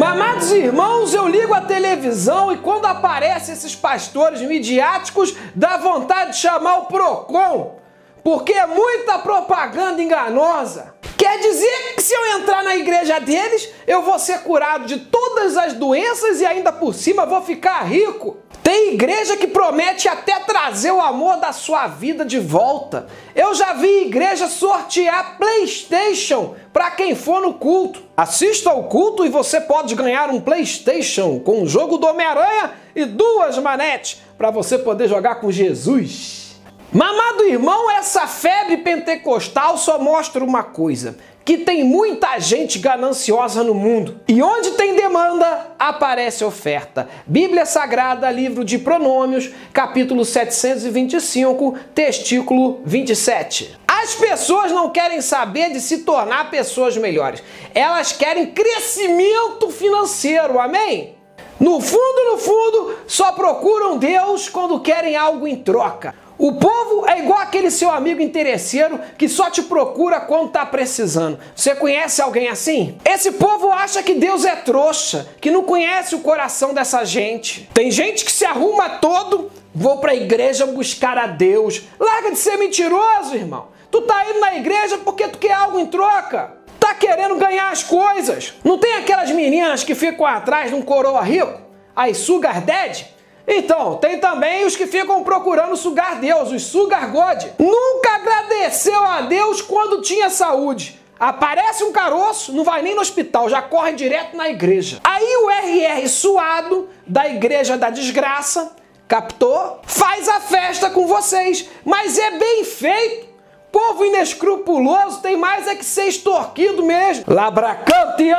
[0.00, 6.36] Mamados irmãos, eu ligo a televisão e quando aparecem esses pastores midiáticos, dá vontade de
[6.38, 7.76] chamar o PROCON,
[8.24, 10.94] porque é muita propaganda enganosa.
[11.18, 15.58] Quer dizer que se eu entrar na igreja deles, eu vou ser curado de todas
[15.58, 18.38] as doenças e ainda por cima vou ficar rico?
[18.62, 23.06] Tem igreja que promete até trazer o amor da sua vida de volta.
[23.34, 28.02] Eu já vi igreja sortear PlayStation para quem for no culto.
[28.16, 33.04] Assista ao culto e você pode ganhar um PlayStation com o jogo do Homem-Aranha e
[33.04, 36.58] duas manetes para você poder jogar com Jesus.
[36.90, 43.74] Mamado irmão, essa febre pentecostal só mostra uma coisa: que tem muita gente gananciosa no
[43.74, 44.20] mundo.
[44.26, 47.08] E onde tem demanda, aparece oferta.
[47.26, 53.79] Bíblia Sagrada, livro de Pronômios, capítulo 725, testículo 27.
[54.02, 57.42] As pessoas não querem saber de se tornar pessoas melhores.
[57.74, 61.14] Elas querem crescimento financeiro, amém?
[61.58, 66.14] No fundo, no fundo, só procuram Deus quando querem algo em troca.
[66.38, 71.38] O povo é igual aquele seu amigo interesseiro que só te procura quando tá precisando.
[71.54, 72.96] Você conhece alguém assim?
[73.04, 77.68] Esse povo acha que Deus é trouxa, que não conhece o coração dessa gente.
[77.74, 81.82] Tem gente que se arruma todo, vou pra igreja buscar a Deus.
[81.98, 83.68] Larga de ser mentiroso, irmão.
[83.90, 86.56] Tu tá indo na igreja porque tu quer algo em troca.
[86.78, 88.54] Tá querendo ganhar as coisas.
[88.64, 91.60] Não tem aquelas meninas que ficam atrás de um coroa rico?
[91.94, 93.06] As sugar daddy?
[93.46, 97.44] Então, tem também os que ficam procurando sugar Deus, os sugar God.
[97.58, 101.00] Nunca agradeceu a Deus quando tinha saúde.
[101.18, 105.00] Aparece um caroço, não vai nem no hospital, já corre direto na igreja.
[105.04, 108.74] Aí o RR suado da igreja da desgraça,
[109.10, 109.80] captou?
[109.82, 113.28] Faz a festa com vocês, mas é bem feito.
[113.72, 117.24] Povo inescrupuloso tem mais é que ser extorquido mesmo.
[117.26, 118.30] Labracanta e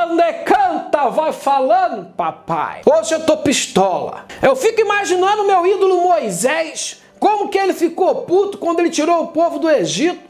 [0.44, 2.80] canta, vai falando, papai.
[2.86, 4.24] Hoje eu tô pistola.
[4.42, 9.28] Eu fico imaginando meu ídolo Moisés, como que ele ficou puto quando ele tirou o
[9.28, 10.20] povo do Egito.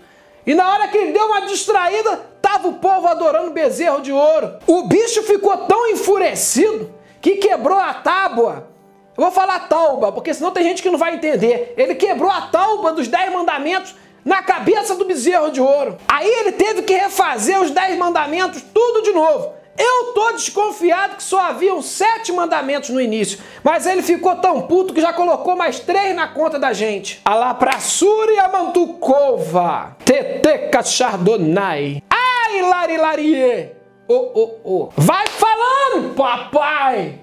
[0.45, 4.57] E na hora que ele deu uma distraída, tava o povo adorando bezerro de ouro.
[4.67, 8.72] O bicho ficou tão enfurecido que quebrou a tábua
[9.17, 11.75] eu vou falar tauba, porque senão tem gente que não vai entender.
[11.77, 15.99] Ele quebrou a tauba dos dez mandamentos na cabeça do bezerro de ouro.
[16.09, 19.53] Aí ele teve que refazer os dez mandamentos tudo de novo.
[19.77, 24.93] Eu tô desconfiado que só haviam sete mandamentos no início, mas ele ficou tão puto
[24.93, 27.21] que já colocou mais três na conta da gente.
[27.25, 33.71] Alá pra Súria Mantukova, Teteca Chardonnay, ai Larilarie,
[34.07, 34.89] oh, oh, oh.
[34.95, 37.21] Vai falando, papai!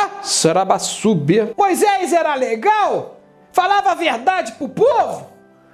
[0.00, 1.52] Ah, Sarabassúbia.
[1.56, 3.16] Moisés era legal?
[3.50, 5.26] Falava a verdade pro povo?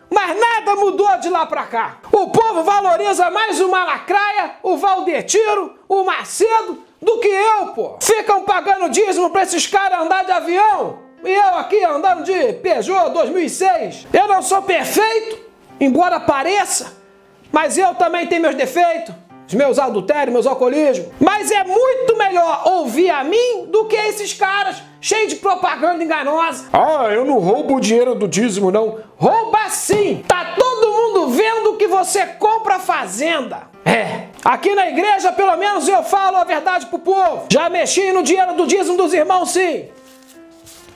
[0.09, 1.99] Mas nada mudou de lá pra cá.
[2.11, 7.99] O povo valoriza mais o Malacraia, o Valdetiro, o Macedo do que eu, pô.
[8.01, 11.01] Ficam pagando dízimo pra esses caras andar de avião.
[11.23, 14.07] E eu aqui andando de Peugeot 2006.
[14.11, 15.39] Eu não sou perfeito,
[15.79, 16.97] embora pareça,
[17.53, 19.15] mas eu também tenho meus defeitos
[19.47, 21.09] os meus adultérios, meus alcoolismos.
[21.21, 26.67] Mas é muito melhor ouvir a mim do que esses caras cheios de propaganda enganosa.
[26.73, 28.99] Ah, eu não roubo o dinheiro do dízimo, não.
[29.17, 30.25] Rouba sim!
[30.27, 33.63] Tá todo mundo vendo que você compra fazenda.
[33.85, 34.29] É.
[34.45, 37.47] Aqui na igreja, pelo menos, eu falo a verdade pro povo.
[37.51, 39.89] Já mexi no dinheiro do dízimo dos irmãos, sim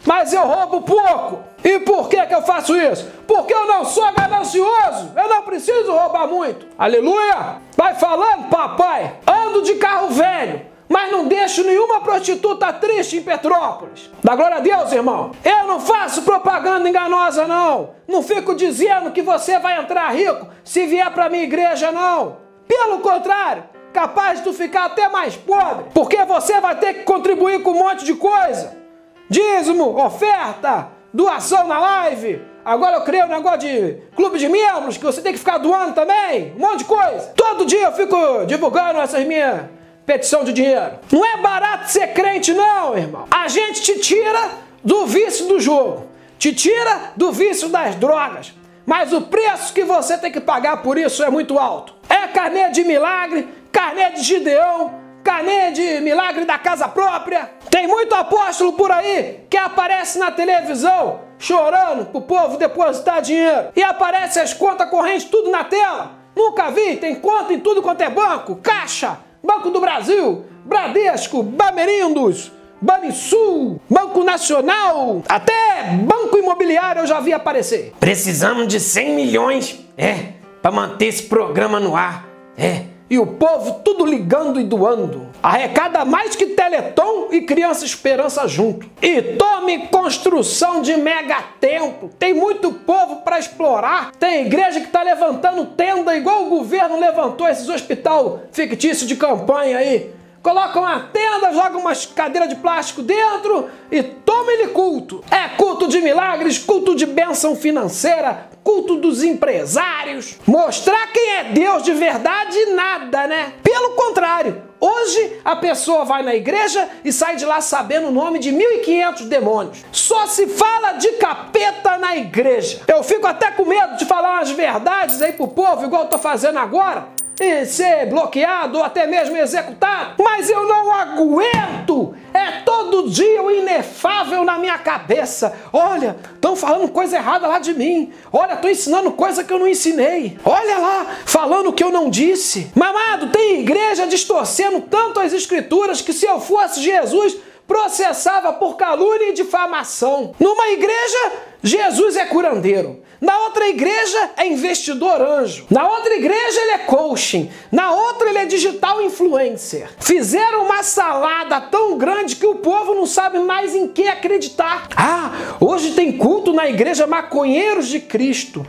[0.09, 1.41] mas eu roubo pouco.
[1.63, 3.07] E por que, que eu faço isso?
[3.27, 5.13] Porque eu não sou ganancioso.
[5.15, 6.67] Eu não preciso roubar muito.
[6.79, 7.57] Aleluia!
[7.77, 9.17] Vai falando, papai.
[9.27, 14.11] Ando de carro velho, mas não deixo nenhuma prostituta triste em Petrópolis.
[14.25, 15.33] Dá glória a Deus, irmão.
[15.45, 17.91] Eu não faço propaganda enganosa, não.
[18.09, 22.39] Não fico dizendo que você vai entrar rico se vier para minha igreja, não.
[22.67, 27.63] Pelo contrário, capaz de tu ficar até mais pobre, porque você vai ter que contribuir
[27.63, 28.88] com um monte de coisa
[29.29, 32.43] dízimo, oferta, doação na live.
[32.65, 35.95] Agora eu criei um negócio de clube de membros que você tem que ficar doando
[35.95, 37.33] também, um monte de coisa.
[37.35, 39.63] Todo dia eu fico divulgando essas minhas
[40.09, 40.99] petição de dinheiro.
[41.13, 43.27] Não é barato ser crente, não, irmão.
[43.31, 44.51] A gente te tira
[44.83, 46.07] do vício do jogo,
[46.39, 48.55] te tira do vício das drogas.
[48.87, 51.95] Mas o preço que você tem que pagar por isso é muito alto.
[52.09, 54.95] É carnê de milagre, carnê de Gideão,
[55.29, 57.51] carnê de milagre da casa própria.
[57.69, 63.69] Tem muito apóstolo por aí que aparece na televisão chorando pro povo depositar dinheiro.
[63.77, 66.13] E aparece as contas correntes tudo na tela.
[66.35, 72.51] Nunca vi, tem conta em tudo quanto é banco, Caixa, Banco do Brasil, Bradesco, Bamerindos,
[72.81, 77.93] Banrisul, Banco Nacional, até Banco Imobiliário eu já vi aparecer.
[78.01, 80.33] Precisamos de 100 milhões, é,
[80.63, 82.25] para manter esse programa no ar.
[82.57, 85.27] É, e o povo tudo ligando e doando.
[85.43, 88.89] Arrecada mais que Teleton e Criança Esperança junto.
[89.01, 92.11] E tome construção de mega templo.
[92.19, 94.13] Tem muito povo para explorar.
[94.19, 99.79] Tem igreja que está levantando tenda igual o governo levantou esses hospital fictício de campanha
[99.79, 100.18] aí.
[100.43, 105.23] Coloca uma tenda, joga umas cadeiras de plástico dentro e tome-lhe culto.
[105.31, 110.39] É culto de milagres, culto de bênção financeira, culto dos empresários.
[110.47, 113.55] Mostrar quem é Deus de verdade, nada, né?
[113.63, 118.39] Pelo contrário, hoje a pessoa vai na igreja e sai de lá sabendo o nome
[118.39, 119.85] de 1.500 demônios.
[119.91, 122.81] Só se fala de capeta na igreja.
[122.87, 126.19] Eu fico até com medo de falar umas verdades aí pro povo, igual eu tô
[126.19, 130.23] fazendo agora e ser bloqueado ou até mesmo executado.
[130.23, 132.15] Mas eu não aguento!
[132.35, 135.53] É todo dia o inefável na minha cabeça.
[135.73, 138.13] Olha, estão falando coisa errada lá de mim.
[138.33, 140.39] Olha, estou ensinando coisa que eu não ensinei.
[140.45, 142.71] Olha lá, falando que eu não disse.
[142.75, 147.37] Mamado, tem igreja distorcendo tanto as escrituras que se eu fosse Jesus,
[147.69, 150.35] processava por calúnia e difamação.
[150.41, 151.33] Numa igreja,
[151.63, 153.03] Jesus é curandeiro.
[153.21, 155.67] Na outra igreja é investidor anjo.
[155.69, 157.51] Na outra igreja ele é coaching.
[157.71, 159.91] Na outra ele é digital influencer.
[159.99, 164.89] Fizeram uma salada tão grande que o povo não sabe mais em que acreditar.
[164.97, 168.65] Ah, hoje tem culto na igreja Maconheiros de Cristo.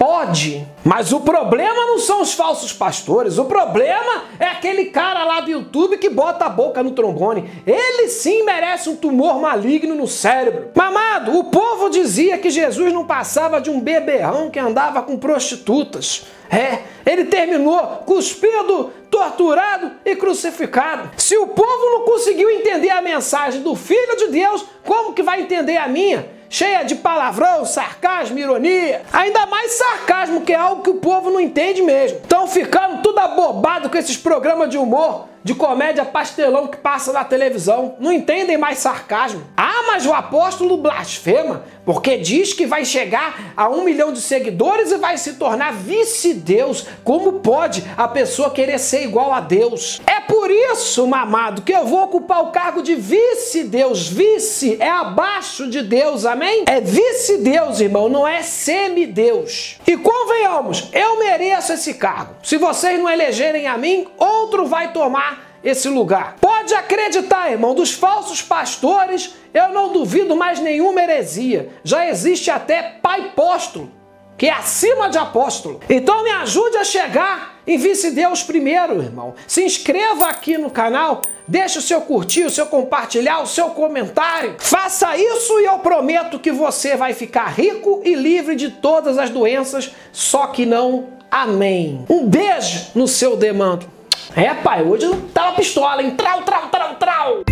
[0.00, 5.40] Pode, mas o problema não são os falsos pastores, o problema é aquele cara lá
[5.40, 7.50] do YouTube que bota a boca no trombone.
[7.66, 10.70] Ele sim merece um tumor maligno no cérebro.
[10.74, 16.24] Mamado, o povo dizia que Jesus não passava de um beberrão que andava com prostitutas.
[16.50, 21.10] É, ele terminou cuspido, torturado e crucificado.
[21.18, 25.42] Se o povo não conseguiu entender a mensagem do Filho de Deus, como que vai
[25.42, 26.39] entender a minha?
[26.50, 29.02] Cheia de palavrão, sarcasmo, ironia.
[29.12, 32.18] Ainda mais sarcasmo, que é algo que o povo não entende mesmo.
[32.18, 37.24] Estão ficando tudo abobado com esses programas de humor de comédia pastelão que passa na
[37.24, 37.96] televisão.
[37.98, 39.44] Não entendem mais sarcasmo.
[39.56, 44.90] Ah, mas o apóstolo blasfema, porque diz que vai chegar a um milhão de seguidores
[44.90, 46.86] e vai se tornar vice-deus.
[47.02, 50.00] Como pode a pessoa querer ser igual a Deus?
[50.06, 54.08] É por isso, mamado, que eu vou ocupar o cargo de vice-deus.
[54.08, 56.64] Vice é abaixo de Deus, amém?
[56.66, 59.78] É vice-deus, irmão, não é semideus.
[59.86, 62.34] E convenhamos, eu mereço esse cargo.
[62.42, 65.29] Se vocês não elegerem a mim, outro vai tomar
[65.62, 66.36] esse lugar.
[66.40, 71.70] Pode acreditar, irmão, dos falsos pastores, eu não duvido mais nenhuma heresia.
[71.84, 73.90] Já existe até pai apóstolo,
[74.36, 75.80] que é acima de apóstolo.
[75.88, 79.34] Então me ajude a chegar em vice-deus primeiro, irmão.
[79.46, 84.56] Se inscreva aqui no canal, deixe o seu curtir, o seu compartilhar, o seu comentário.
[84.58, 89.30] Faça isso e eu prometo que você vai ficar rico e livre de todas as
[89.30, 92.04] doenças, só que não amém.
[92.08, 93.99] Um beijo no seu demando.
[94.34, 96.12] É, pai, hoje tá uma pistola, hein?
[96.12, 97.42] Trau, trau, trau, trau.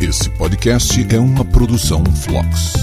[0.00, 2.74] Esse podcast é uma produção Flux.